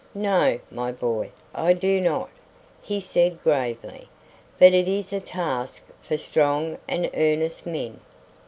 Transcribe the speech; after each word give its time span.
"No, 0.15 0.59
my 0.71 0.91
boy, 0.91 1.29
I 1.53 1.73
do 1.73 2.01
not," 2.01 2.31
he 2.81 2.99
said 2.99 3.39
gravely; 3.39 4.09
"but 4.57 4.73
it 4.73 4.87
is 4.87 5.13
a 5.13 5.19
task 5.21 5.83
for 6.01 6.17
strong 6.17 6.79
and 6.87 7.07
earnest 7.13 7.67
men." 7.67 7.99